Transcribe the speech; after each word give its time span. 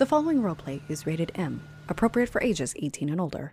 The 0.00 0.06
following 0.06 0.40
roleplay 0.40 0.80
is 0.88 1.04
rated 1.04 1.30
M, 1.34 1.62
appropriate 1.90 2.30
for 2.30 2.42
ages 2.42 2.72
18 2.78 3.10
and 3.10 3.20
older. 3.20 3.52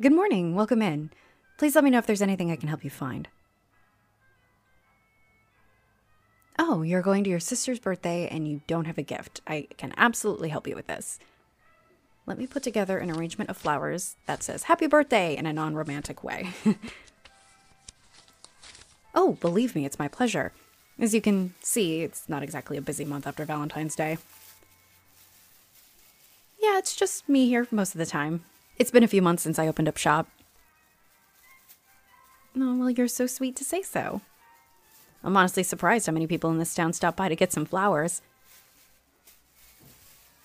Good 0.00 0.12
morning. 0.12 0.54
Welcome 0.54 0.82
in. 0.82 1.10
Please 1.58 1.74
let 1.74 1.82
me 1.82 1.90
know 1.90 1.98
if 1.98 2.06
there's 2.06 2.22
anything 2.22 2.52
I 2.52 2.56
can 2.56 2.68
help 2.68 2.84
you 2.84 2.90
find. 2.90 3.26
Oh, 6.76 6.82
you're 6.82 7.00
going 7.00 7.24
to 7.24 7.30
your 7.30 7.40
sister's 7.40 7.78
birthday 7.78 8.28
and 8.28 8.46
you 8.46 8.60
don't 8.66 8.84
have 8.84 8.98
a 8.98 9.02
gift. 9.02 9.40
I 9.46 9.66
can 9.78 9.94
absolutely 9.96 10.50
help 10.50 10.66
you 10.66 10.74
with 10.74 10.88
this. 10.88 11.18
Let 12.26 12.36
me 12.36 12.46
put 12.46 12.62
together 12.62 12.98
an 12.98 13.10
arrangement 13.10 13.48
of 13.48 13.56
flowers 13.56 14.16
that 14.26 14.42
says 14.42 14.64
happy 14.64 14.86
birthday 14.86 15.34
in 15.34 15.46
a 15.46 15.54
non 15.54 15.74
romantic 15.74 16.22
way. 16.22 16.50
oh, 19.14 19.38
believe 19.40 19.74
me, 19.74 19.86
it's 19.86 19.98
my 19.98 20.06
pleasure. 20.06 20.52
As 20.98 21.14
you 21.14 21.22
can 21.22 21.54
see, 21.62 22.02
it's 22.02 22.28
not 22.28 22.42
exactly 22.42 22.76
a 22.76 22.82
busy 22.82 23.06
month 23.06 23.26
after 23.26 23.46
Valentine's 23.46 23.96
Day. 23.96 24.18
Yeah, 26.60 26.76
it's 26.76 26.94
just 26.94 27.26
me 27.26 27.48
here 27.48 27.66
most 27.70 27.94
of 27.94 27.98
the 27.98 28.04
time. 28.04 28.44
It's 28.76 28.90
been 28.90 29.02
a 29.02 29.08
few 29.08 29.22
months 29.22 29.44
since 29.44 29.58
I 29.58 29.66
opened 29.66 29.88
up 29.88 29.96
shop. 29.96 30.28
Oh, 32.54 32.76
well, 32.76 32.90
you're 32.90 33.08
so 33.08 33.26
sweet 33.26 33.56
to 33.56 33.64
say 33.64 33.80
so. 33.80 34.20
I'm 35.26 35.36
honestly 35.36 35.64
surprised 35.64 36.06
how 36.06 36.12
many 36.12 36.28
people 36.28 36.50
in 36.50 36.58
this 36.58 36.72
town 36.72 36.92
stop 36.92 37.16
by 37.16 37.28
to 37.28 37.34
get 37.34 37.52
some 37.52 37.66
flowers. 37.66 38.22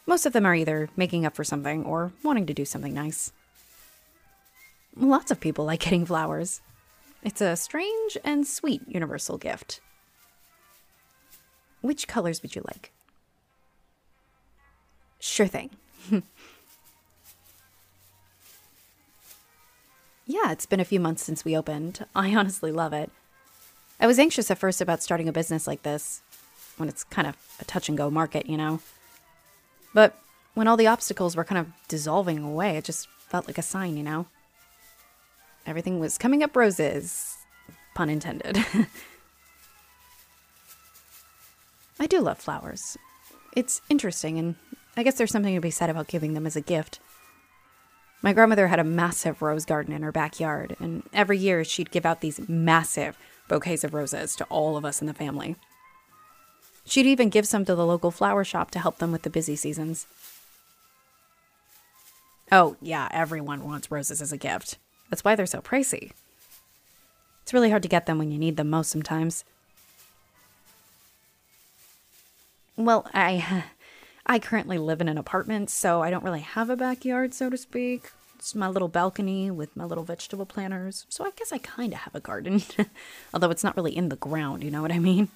Most 0.08 0.26
of 0.26 0.34
them 0.34 0.44
are 0.48 0.56
either 0.56 0.90
making 0.98 1.24
up 1.24 1.36
for 1.36 1.44
something 1.44 1.86
or 1.86 2.14
wanting 2.24 2.48
to 2.48 2.54
do 2.54 2.66
something 2.66 2.92
nice. 2.92 3.32
Lots 4.96 5.30
of 5.30 5.40
people 5.40 5.66
like 5.66 5.82
getting 5.82 6.04
flowers. 6.04 6.62
It's 7.22 7.42
a 7.42 7.56
strange 7.56 8.18
and 8.24 8.48
sweet 8.48 8.82
universal 8.88 9.38
gift. 9.38 9.82
Which 11.82 12.08
colors 12.08 12.42
would 12.42 12.56
you 12.56 12.64
like? 12.66 12.92
Sure 15.20 15.46
thing. 15.46 15.70
yeah, 20.26 20.52
it's 20.52 20.66
been 20.66 20.80
a 20.80 20.86
few 20.86 21.00
months 21.00 21.22
since 21.24 21.46
we 21.46 21.56
opened. 21.56 22.04
I 22.16 22.36
honestly 22.36 22.72
love 22.72 22.94
it. 22.94 23.12
I 24.02 24.08
was 24.08 24.18
anxious 24.18 24.50
at 24.50 24.58
first 24.58 24.82
about 24.82 25.04
starting 25.04 25.30
a 25.30 25.32
business 25.32 25.68
like 25.68 25.84
this, 25.84 26.24
when 26.78 26.90
it's 26.90 27.04
kind 27.04 27.28
of 27.28 27.38
a 27.60 27.66
touch 27.66 27.88
and 27.88 27.96
go 27.98 28.10
market, 28.10 28.48
you 28.48 28.58
know. 28.58 28.80
But 29.94 30.18
when 30.56 30.68
all 30.68 30.76
the 30.76 30.88
obstacles 30.88 31.36
were 31.36 31.44
kind 31.44 31.60
of 31.60 31.68
dissolving 31.88 32.44
away, 32.44 32.78
it 32.78 32.86
just 32.86 33.08
felt 33.30 33.46
like 33.46 33.60
a 33.60 33.62
sign, 33.64 33.96
you 33.96 34.04
know. 34.04 34.26
Everything 35.68 36.00
was 36.00 36.18
coming 36.18 36.42
up 36.42 36.56
roses, 36.56 37.38
pun 37.94 38.10
intended. 38.10 38.58
I 42.00 42.08
do 42.08 42.20
love 42.20 42.40
flowers. 42.40 42.98
It's 43.56 43.82
interesting, 43.88 44.40
and 44.40 44.56
I 44.98 45.04
guess 45.04 45.20
there's 45.20 45.30
something 45.32 45.54
to 45.54 45.62
be 45.62 45.70
said 45.70 45.92
about 45.92 46.08
giving 46.08 46.34
them 46.34 46.48
as 46.48 46.56
a 46.56 46.62
gift. 46.62 47.00
My 48.24 48.34
grandmother 48.34 48.68
had 48.68 48.80
a 48.80 48.84
massive 48.84 49.44
rose 49.44 49.66
garden 49.66 49.94
in 49.94 50.02
her 50.02 50.12
backyard, 50.12 50.76
and 50.80 51.04
every 51.14 51.38
year 51.38 51.64
she'd 51.64 51.92
give 51.92 52.06
out 52.08 52.22
these 52.22 52.50
massive 52.50 53.16
bouquets 53.52 53.84
of 53.84 53.94
roses 53.94 54.34
to 54.38 54.46
all 54.46 54.78
of 54.78 54.86
us 54.86 55.02
in 55.02 55.08
the 55.08 55.14
family. 55.14 55.58
She'd 56.86 57.06
even 57.06 57.28
give 57.28 57.46
some 57.46 57.66
to 57.66 57.76
the 57.76 57.86
local 57.86 58.10
flower 58.10 58.46
shop 58.46 58.72
to 58.72 58.80
help 58.80 59.00
them 59.00 59.12
with 59.12 59.24
the 59.24 59.30
busy 59.30 59.58
seasons. 59.58 60.08
Oh, 62.50 62.78
yeah, 62.82 63.10
everyone 63.12 63.66
wants 63.66 63.92
roses 63.92 64.22
as 64.22 64.32
a 64.32 64.38
gift. 64.38 64.78
That's 65.10 65.26
why 65.26 65.36
they're 65.36 65.46
so 65.46 65.60
pricey. 65.60 66.14
It's 67.44 67.54
really 67.54 67.70
hard 67.70 67.84
to 67.84 67.90
get 67.90 68.06
them 68.06 68.18
when 68.18 68.32
you 68.32 68.40
need 68.40 68.56
them 68.56 68.70
most 68.70 68.90
sometimes. 68.90 69.44
Well, 72.78 73.06
I 73.14 73.66
I 74.26 74.40
currently 74.40 74.78
live 74.78 75.02
in 75.02 75.10
an 75.10 75.18
apartment, 75.18 75.70
so 75.70 76.02
I 76.02 76.10
don't 76.10 76.24
really 76.24 76.40
have 76.40 76.70
a 76.70 76.78
backyard, 76.78 77.34
so 77.34 77.50
to 77.50 77.58
speak. 77.58 78.12
It's 78.42 78.56
my 78.56 78.68
little 78.68 78.88
balcony 78.88 79.52
with 79.52 79.78
my 79.78 79.84
little 79.86 80.04
vegetable 80.04 80.48
planters. 80.48 81.06
So 81.10 81.24
I 81.24 81.30
guess 81.36 81.54
I 81.54 81.60
kind 81.60 81.94
of 81.94 82.00
have 82.00 82.16
a 82.16 82.20
garden. 82.20 82.64
Although 83.36 83.52
it's 83.52 83.64
not 83.64 83.78
really 83.78 83.96
in 83.96 84.10
the 84.10 84.16
ground, 84.16 84.64
you 84.64 84.72
know 84.72 84.82
what 84.82 84.92
I 84.92 84.98
mean? 84.98 85.28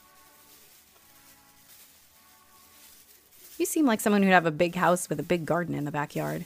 You 3.59 3.67
seem 3.67 3.85
like 3.85 4.01
someone 4.01 4.23
who'd 4.23 4.31
have 4.31 4.47
a 4.47 4.51
big 4.51 4.73
house 4.73 5.07
with 5.07 5.19
a 5.19 5.23
big 5.23 5.45
garden 5.45 5.75
in 5.75 5.85
the 5.85 5.91
backyard. 5.91 6.45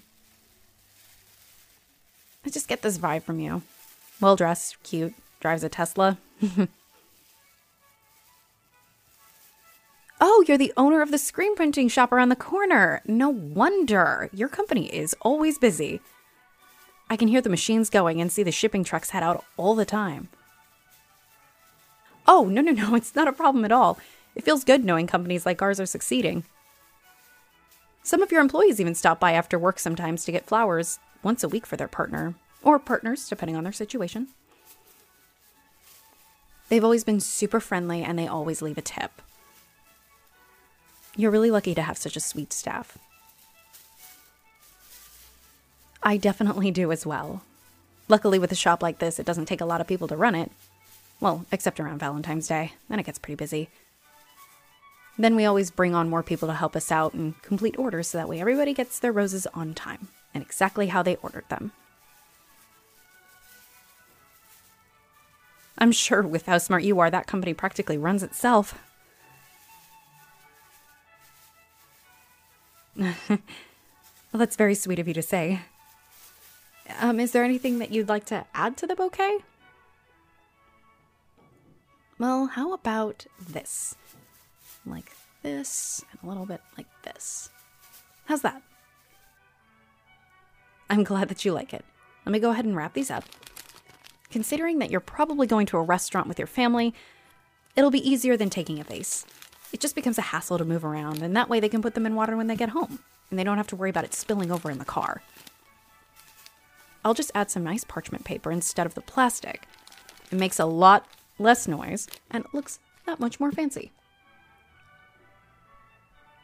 I 2.46 2.50
just 2.50 2.68
get 2.68 2.81
this 2.81 2.97
vibe 2.97 3.24
from 3.24 3.40
you. 3.40 3.62
Well 4.20 4.36
dressed, 4.36 4.84
cute, 4.84 5.14
drives 5.40 5.64
a 5.64 5.70
Tesla. 5.70 6.18
oh, 10.20 10.44
you're 10.46 10.58
the 10.58 10.74
owner 10.76 11.02
of 11.02 11.12
the 11.12 11.18
screen 11.18 11.56
printing 11.56 11.88
shop 11.88 12.12
around 12.12 12.28
the 12.28 12.36
corner. 12.36 13.02
No 13.06 13.30
wonder. 13.30 14.30
Your 14.34 14.50
company 14.50 14.94
is 14.94 15.16
always 15.22 15.58
busy. 15.58 16.02
I 17.09 17.18
can 17.18 17.28
hear 17.28 17.42
the 17.42 17.50
machines 17.50 17.90
going 17.90 18.22
and 18.22 18.31
see 18.31 18.44
the 18.44 18.52
shipping 18.52 18.84
trucks 18.84 19.09
head 19.09 19.24
out 19.24 19.44
all 19.58 19.75
the 19.75 19.86
time. 19.86 20.30
Oh, 22.28 22.46
no, 22.46 22.62
no, 22.62 22.72
no, 22.72 22.96
it's 22.96 23.16
not 23.16 23.28
a 23.28 23.34
problem 23.34 23.66
at 23.66 23.72
all. 23.72 23.97
It 24.36 24.44
feels 24.44 24.64
good 24.64 24.86
knowing 24.86 25.08
companies 25.08 25.46
like 25.46 25.62
ours 25.62 25.80
are 25.80 25.86
succeeding. 25.86 26.44
Some 28.03 28.22
of 28.22 28.31
your 28.31 28.42
employees 28.42 28.80
even 28.80 28.96
stop 28.96 29.20
by 29.20 29.34
after 29.34 29.59
work 29.59 29.80
sometimes 29.80 30.24
to 30.25 30.31
get 30.31 30.46
flowers 30.46 31.00
once 31.24 31.44
a 31.44 31.50
week 31.50 31.66
for 31.66 31.75
their 31.75 31.88
partner, 31.88 32.36
or 32.64 32.80
partners, 32.80 33.28
depending 33.28 33.56
on 33.56 33.64
their 33.64 33.74
situation. 33.74 34.28
They've 36.70 36.84
always 36.84 37.03
been 37.03 37.20
super 37.20 37.59
friendly 37.59 38.03
and 38.03 38.18
they 38.18 38.28
always 38.28 38.62
leave 38.62 38.78
a 38.78 38.81
tip. 38.81 39.22
You're 41.16 41.31
really 41.31 41.52
lucky 41.52 41.74
to 41.76 41.81
have 41.81 41.97
such 41.97 42.16
a 42.16 42.22
sweet 42.22 42.53
staff. 42.53 42.97
I 46.02 46.18
definitely 46.18 46.72
do 46.72 46.92
as 46.92 47.06
well. 47.06 47.44
Luckily, 48.08 48.40
with 48.40 48.52
a 48.52 48.56
shop 48.56 48.82
like 48.82 49.00
this, 49.00 49.20
it 49.20 49.26
doesn't 49.26 49.46
take 49.46 49.62
a 49.62 49.66
lot 49.66 49.82
of 49.82 49.88
people 49.88 50.08
to 50.08 50.18
run 50.18 50.36
it. 50.36 50.52
Well, 51.20 51.46
except 51.52 51.80
around 51.80 52.00
Valentine's 52.00 52.48
Day. 52.48 52.74
Then 52.88 53.00
it 53.00 53.06
gets 53.06 53.20
pretty 53.20 53.36
busy. 53.36 53.70
Then 55.18 55.36
we 55.36 55.46
always 55.46 55.70
bring 55.70 55.94
on 55.94 56.09
more 56.09 56.24
people 56.24 56.48
to 56.48 56.54
help 56.54 56.76
us 56.78 56.92
out 56.92 57.14
and 57.14 57.40
complete 57.42 57.78
orders 57.78 58.08
so 58.08 58.18
that 58.18 58.30
way 58.30 58.40
everybody 58.40 58.74
gets 58.74 59.00
their 59.00 59.12
roses 59.12 59.46
on 59.54 59.74
time 59.74 60.08
and 60.34 60.42
exactly 60.42 60.88
how 60.88 61.04
they 61.04 61.18
ordered 61.18 61.44
them. 61.50 61.74
I'm 65.78 65.92
sure 65.92 66.22
with 66.22 66.46
how 66.46 66.58
smart 66.58 66.84
you 66.84 67.00
are, 67.00 67.09
that 67.09 67.28
company 67.28 67.54
practically 67.54 67.97
runs 67.97 68.23
itself. 68.23 68.78
well, 72.97 73.40
that's 74.34 74.56
very 74.58 74.76
sweet 74.76 75.00
of 75.00 75.08
you 75.08 75.14
to 75.14 75.22
say. 75.22 75.62
Um, 77.00 77.20
is 77.20 77.32
there 77.32 77.44
anything 77.44 77.80
that 77.80 77.91
you'd 77.91 78.09
like 78.09 78.26
to 78.26 78.46
add 78.53 78.78
to 78.78 78.88
the 78.88 78.96
bouquet? 78.96 79.40
Well, 82.18 82.47
how 82.47 82.74
about 82.74 83.26
this? 83.40 83.96
Like 84.86 85.12
this, 85.44 86.03
and 86.12 86.20
a 86.24 86.28
little 86.28 86.46
bit 86.46 86.62
like 86.78 86.88
this. 87.03 87.50
How's 88.26 88.41
that? 88.41 88.62
I'm 90.90 91.03
glad 91.03 91.30
that 91.30 91.46
you 91.46 91.53
like 91.53 91.74
it. 91.74 91.86
Let 92.26 92.34
me 92.34 92.40
go 92.40 92.50
ahead 92.50 92.66
and 92.66 92.76
wrap 92.76 92.94
these 92.94 93.12
up. 93.12 93.24
Considering 94.32 94.80
that 94.80 94.92
you're 94.92 95.00
probably 95.00 95.47
going 95.47 95.66
to 95.68 95.78
a 95.78 95.84
restaurant 95.84 96.28
with 96.28 96.38
your 96.38 96.47
family, 96.47 96.94
it'll 97.76 97.92
be 97.92 98.08
easier 98.08 98.35
than 98.35 98.50
taking 98.50 98.80
a 98.80 98.84
vase. 98.84 99.26
It 99.72 99.80
just 99.80 99.96
becomes 99.96 100.18
a 100.18 100.24
hassle 100.24 100.58
to 100.58 100.66
move 100.66 100.84
around, 100.84 101.22
and 101.22 101.35
that 101.35 101.50
way 101.50 101.59
they 101.59 101.70
can 101.70 101.82
put 101.82 101.94
them 101.94 102.06
in 102.06 102.16
water 102.16 102.35
when 102.35 102.47
they 102.47 102.56
get 102.56 102.70
home, 102.70 103.00
and 103.30 103.40
they 103.40 103.44
don't 103.44 103.58
have 103.58 103.68
to 103.68 103.76
worry 103.76 103.92
about 103.92 104.03
it 104.03 104.14
spilling 104.14 104.52
over 104.52 104.70
in 104.72 104.80
the 104.80 104.85
car. 104.85 105.22
I'll 107.03 107.13
just 107.13 107.31
add 107.34 107.49
some 107.49 107.63
nice 107.63 107.84
parchment 107.84 108.25
paper 108.25 108.51
instead 108.51 108.85
of 108.85 108.96
the 108.96 109.01
plastic. 109.01 109.67
It 110.31 110.37
makes 110.37 110.59
a 110.59 110.66
lot 110.66 111.07
less 111.37 111.67
noise, 111.67 112.07
and 112.29 112.46
it 112.46 112.53
looks 112.53 112.79
that 113.05 113.19
much 113.19 113.40
more 113.40 113.51
fancy. 113.51 113.91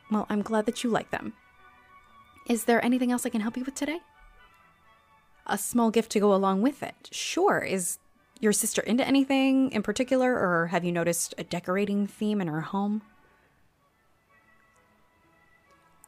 Well, 0.10 0.26
I'm 0.30 0.42
glad 0.42 0.66
that 0.66 0.84
you 0.84 0.90
like 0.90 1.12
them. 1.12 1.34
Is 2.48 2.66
there 2.66 2.84
anything 2.84 3.12
else 3.12 3.26
I 3.26 3.30
can 3.30 3.42
help 3.42 3.58
you 3.58 3.64
with 3.64 3.76
today? 3.76 4.00
A 5.48 5.58
small 5.58 5.92
gift 5.92 6.12
to 6.12 6.20
go 6.20 6.34
along 6.34 6.62
with 6.62 6.82
it. 6.82 7.10
Sure. 7.12 7.60
Is 7.60 7.98
your 8.40 8.54
sister 8.54 8.82
into 8.82 9.06
anything 9.06 9.72
in 9.72 9.84
particular, 9.84 10.34
or 10.34 10.68
have 10.68 10.84
you 10.84 10.92
noticed 10.92 11.34
a 11.38 11.44
decorating 11.44 12.08
theme 12.08 12.42
in 12.42 12.48
her 12.48 12.62
home? 12.62 13.02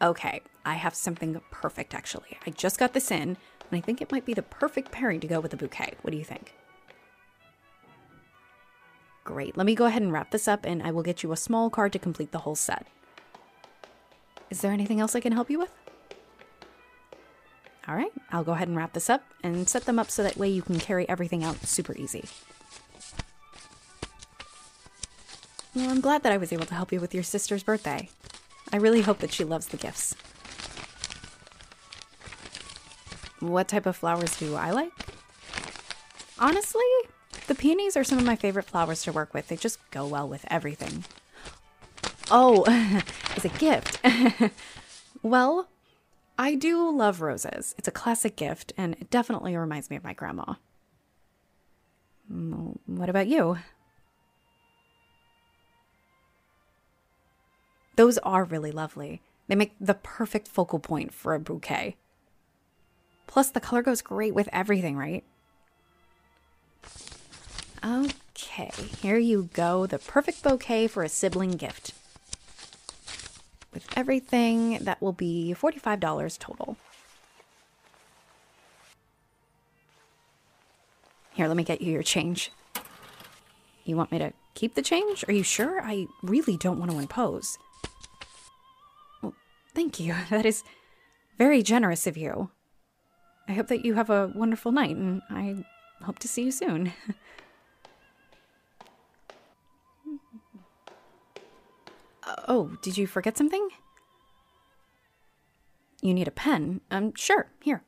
Okay, 0.02 0.42
I 0.64 0.76
have 0.76 0.94
something 0.94 1.42
perfect 1.50 1.96
actually. 1.96 2.38
I 2.46 2.52
just 2.52 2.78
got 2.78 2.94
this 2.94 3.10
in, 3.10 3.38
and 3.70 3.78
I 3.78 3.82
think 3.82 4.02
it 4.02 4.12
might 4.12 4.26
be 4.26 4.34
the 4.34 4.42
perfect 4.42 4.92
pairing 4.92 5.20
to 5.20 5.28
go 5.28 5.40
with 5.40 5.52
the 5.52 5.58
bouquet. 5.58 5.94
What 6.02 6.12
do 6.12 6.18
you 6.18 6.24
think? 6.24 6.54
Great. 9.24 9.58
Let 9.58 9.66
me 9.66 9.76
go 9.76 9.86
ahead 9.86 10.02
and 10.02 10.14
wrap 10.14 10.32
this 10.32 10.48
up, 10.48 10.66
and 10.66 10.82
I 10.82 10.92
will 10.92 11.04
get 11.04 11.22
you 11.22 11.32
a 11.32 11.38
small 11.38 11.70
card 11.70 11.92
to 11.94 12.00
complete 12.00 12.32
the 12.32 12.40
whole 12.40 12.56
set. 12.56 12.88
Is 14.50 14.62
there 14.62 14.72
anything 14.72 15.02
else 15.02 15.16
I 15.16 15.20
can 15.20 15.34
help 15.34 15.50
you 15.50 15.60
with? 15.60 15.72
All 17.88 17.96
right, 17.96 18.12
I'll 18.32 18.44
go 18.44 18.52
ahead 18.52 18.68
and 18.68 18.76
wrap 18.76 18.94
this 18.94 19.10
up 19.10 19.24
and 19.44 19.68
set 19.68 19.86
them 19.86 19.98
up 19.98 20.12
so 20.12 20.22
that 20.24 20.36
way 20.36 20.50
you 20.50 20.62
can 20.62 20.78
carry 20.78 21.08
everything 21.08 21.44
out 21.44 21.66
super 21.66 21.96
easy. 21.96 22.26
Well, 25.74 25.90
I'm 25.90 26.02
glad 26.02 26.24
that 26.24 26.34
I 26.34 26.38
was 26.38 26.52
able 26.52 26.66
to 26.66 26.74
help 26.74 26.92
you 26.92 27.00
with 27.00 27.14
your 27.14 27.24
sister's 27.24 27.64
birthday. 27.64 28.10
I 28.74 28.78
really 28.78 29.02
hope 29.02 29.20
that 29.20 29.32
she 29.32 29.44
loves 29.46 29.68
the 29.68 29.78
gifts. 29.78 30.16
What 33.40 33.68
type 33.68 33.86
of 33.86 33.96
flowers 33.96 34.38
do 34.38 34.56
I 34.56 34.72
like? 34.72 34.92
Honestly, 36.40 36.86
the 37.48 37.56
peonies 37.56 37.96
are 37.96 38.04
some 38.04 38.18
of 38.18 38.26
my 38.26 38.36
favorite 38.36 38.66
flowers 38.66 39.04
to 39.04 39.12
work 39.12 39.34
with. 39.34 39.48
They 39.48 39.56
just 39.56 39.80
go 39.92 40.06
well 40.08 40.28
with 40.28 40.46
everything. 40.50 41.06
Oh, 42.30 42.66
as 43.36 43.46
a 43.46 43.50
gift. 43.50 44.00
well, 45.24 45.68
I 46.38 46.56
do 46.56 46.90
love 46.90 47.22
roses. 47.22 47.74
It's 47.78 47.88
a 47.88 47.92
classic 47.92 48.36
gift, 48.36 48.74
and 48.78 48.96
it 49.00 49.10
definitely 49.10 49.56
reminds 49.56 49.90
me 49.90 49.96
of 49.96 50.04
my 50.04 50.14
grandma. 50.14 50.56
Mm, 52.32 52.78
what 52.86 53.10
about 53.10 53.28
you? 53.28 53.58
Those 57.96 58.18
are 58.20 58.44
really 58.44 58.72
lovely. 58.72 59.22
They 59.48 59.56
make 59.56 59.74
the 59.80 59.96
perfect 59.96 60.48
focal 60.48 60.80
point 60.80 61.14
for 61.14 61.34
a 61.34 61.40
bouquet. 61.40 61.96
Plus, 63.28 63.50
the 63.52 63.60
color 63.60 63.82
goes 63.82 64.02
great 64.02 64.34
with 64.34 64.50
everything, 64.52 64.98
right? 64.98 65.24
Okay, 67.86 68.72
here 69.02 69.18
you 69.18 69.50
go. 69.54 69.86
The 69.86 70.00
perfect 70.00 70.42
bouquet 70.42 70.88
for 70.88 71.04
a 71.04 71.10
sibling 71.10 71.52
gift. 71.52 71.94
With 73.74 73.86
everything, 73.96 74.80
that 74.80 75.02
will 75.02 75.14
be 75.14 75.54
$45 75.56 76.40
total. 76.40 76.78
Here, 81.34 81.48
let 81.48 81.56
me 81.56 81.64
get 81.64 81.82
you 81.82 81.92
your 81.92 82.02
change. 82.02 82.52
You 83.86 83.96
want 83.96 84.12
me 84.12 84.18
to 84.18 84.34
keep 84.56 84.74
the 84.74 84.82
change? 84.82 85.24
Are 85.28 85.34
you 85.34 85.44
sure? 85.44 85.80
I 85.82 86.08
really 86.24 86.58
don't 86.58 86.80
want 86.80 86.90
to 86.90 86.98
impose. 86.98 87.60
Thank 89.76 90.00
you. 90.00 90.16
That 90.32 90.46
is 90.46 90.64
very 91.38 91.62
generous 91.62 92.08
of 92.08 92.18
you. 92.18 92.50
I 93.48 93.54
hope 93.54 93.68
that 93.68 93.86
you 93.86 93.94
have 93.94 94.10
a 94.10 94.28
wonderful 94.36 94.72
night, 94.72 94.96
and 94.96 95.22
I 95.30 95.64
hope 96.04 96.20
to 96.20 96.28
see 96.28 96.44
you 96.44 96.52
soon. 96.52 96.92
oh, 102.48 102.78
did 102.82 102.98
you 102.98 103.08
forget 103.08 103.38
something? 103.38 103.70
You 106.02 106.14
need 106.14 106.28
a 106.28 106.32
pen? 106.32 106.82
Um, 106.92 107.14
sure, 107.16 107.48
here. 107.62 107.84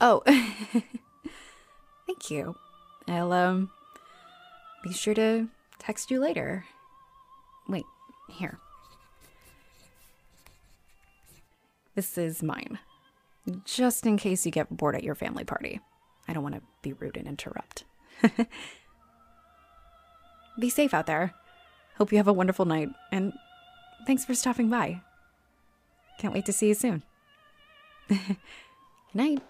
Oh, 0.00 0.22
thank 2.06 2.30
you. 2.30 2.56
I'll, 3.06 3.32
um, 3.32 3.70
be 4.82 4.92
sure 4.92 5.14
to 5.14 5.48
text 5.78 6.10
you 6.10 6.20
later. 6.20 6.64
Wait, 7.68 7.84
here. 8.30 8.58
This 12.00 12.16
is 12.16 12.42
mine. 12.42 12.78
Just 13.66 14.06
in 14.06 14.16
case 14.16 14.46
you 14.46 14.50
get 14.50 14.74
bored 14.74 14.96
at 14.96 15.04
your 15.04 15.14
family 15.14 15.44
party. 15.44 15.80
I 16.26 16.32
don't 16.32 16.42
want 16.42 16.54
to 16.54 16.62
be 16.80 16.94
rude 16.94 17.18
and 17.18 17.28
interrupt. 17.28 17.84
be 20.58 20.70
safe 20.70 20.94
out 20.94 21.04
there. 21.04 21.34
Hope 21.98 22.10
you 22.10 22.16
have 22.16 22.26
a 22.26 22.32
wonderful 22.32 22.64
night, 22.64 22.88
and 23.12 23.34
thanks 24.06 24.24
for 24.24 24.34
stopping 24.34 24.70
by. 24.70 25.02
Can't 26.18 26.32
wait 26.32 26.46
to 26.46 26.54
see 26.54 26.68
you 26.68 26.74
soon. 26.74 27.02
Good 28.08 28.38
night. 29.12 29.42